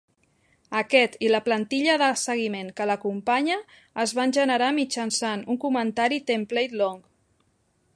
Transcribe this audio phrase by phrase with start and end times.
[0.77, 3.61] Aquest i la plantilla de seguiment que l'acompanya
[4.07, 7.03] es van generar mitjançant un comentari Template:Long.